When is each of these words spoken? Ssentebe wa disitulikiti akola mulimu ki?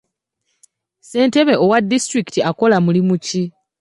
Ssentebe 1.01 1.53
wa 1.69 1.77
disitulikiti 1.89 2.39
akola 2.49 2.77
mulimu 2.85 3.15
ki? 3.25 3.43